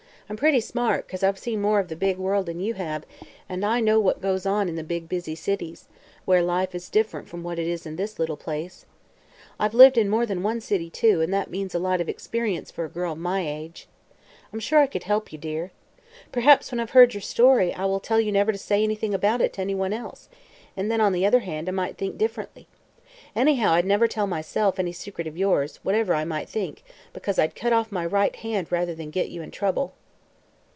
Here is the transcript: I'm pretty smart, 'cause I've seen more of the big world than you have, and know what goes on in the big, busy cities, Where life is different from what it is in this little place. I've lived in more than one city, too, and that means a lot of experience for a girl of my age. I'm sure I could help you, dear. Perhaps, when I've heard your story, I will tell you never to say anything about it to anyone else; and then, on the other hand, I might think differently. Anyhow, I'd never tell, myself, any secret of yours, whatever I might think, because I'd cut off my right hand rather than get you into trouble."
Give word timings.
I'm 0.29 0.37
pretty 0.37 0.61
smart, 0.61 1.09
'cause 1.09 1.23
I've 1.23 1.37
seen 1.37 1.59
more 1.59 1.81
of 1.81 1.89
the 1.89 1.95
big 1.97 2.17
world 2.17 2.45
than 2.45 2.61
you 2.61 2.75
have, 2.75 3.05
and 3.49 3.59
know 3.59 3.99
what 3.99 4.21
goes 4.21 4.45
on 4.45 4.69
in 4.69 4.75
the 4.77 4.81
big, 4.83 5.09
busy 5.09 5.35
cities, 5.35 5.89
Where 6.23 6.41
life 6.41 6.73
is 6.73 6.87
different 6.89 7.27
from 7.27 7.43
what 7.43 7.59
it 7.59 7.67
is 7.67 7.85
in 7.85 7.97
this 7.97 8.17
little 8.17 8.37
place. 8.37 8.85
I've 9.59 9.73
lived 9.73 9.97
in 9.97 10.07
more 10.09 10.25
than 10.25 10.41
one 10.41 10.61
city, 10.61 10.89
too, 10.89 11.19
and 11.19 11.33
that 11.33 11.49
means 11.51 11.75
a 11.75 11.79
lot 11.79 11.99
of 11.99 12.07
experience 12.07 12.71
for 12.71 12.85
a 12.85 12.89
girl 12.89 13.11
of 13.11 13.17
my 13.17 13.45
age. 13.45 13.89
I'm 14.53 14.61
sure 14.61 14.79
I 14.79 14.87
could 14.87 15.03
help 15.03 15.33
you, 15.33 15.37
dear. 15.37 15.73
Perhaps, 16.31 16.71
when 16.71 16.79
I've 16.79 16.91
heard 16.91 17.13
your 17.13 17.19
story, 17.19 17.73
I 17.73 17.83
will 17.83 17.99
tell 17.99 18.21
you 18.21 18.31
never 18.31 18.53
to 18.53 18.57
say 18.57 18.83
anything 18.85 19.13
about 19.13 19.41
it 19.41 19.51
to 19.55 19.61
anyone 19.61 19.91
else; 19.91 20.29
and 20.77 20.89
then, 20.89 21.01
on 21.01 21.11
the 21.11 21.25
other 21.25 21.39
hand, 21.41 21.67
I 21.67 21.73
might 21.73 21.97
think 21.97 22.17
differently. 22.17 22.69
Anyhow, 23.35 23.73
I'd 23.73 23.85
never 23.85 24.07
tell, 24.07 24.27
myself, 24.27 24.79
any 24.79 24.93
secret 24.93 25.27
of 25.27 25.35
yours, 25.37 25.81
whatever 25.83 26.13
I 26.15 26.23
might 26.23 26.47
think, 26.47 26.83
because 27.11 27.37
I'd 27.37 27.53
cut 27.53 27.73
off 27.73 27.91
my 27.91 28.05
right 28.05 28.37
hand 28.37 28.71
rather 28.71 28.95
than 28.95 29.09
get 29.09 29.27
you 29.27 29.41
into 29.41 29.57
trouble." 29.59 29.91